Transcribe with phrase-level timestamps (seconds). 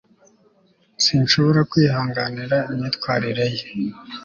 [1.03, 3.63] sinshobora kwihanganira imyitwarire ye